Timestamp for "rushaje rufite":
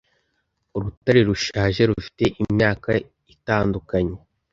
1.29-2.23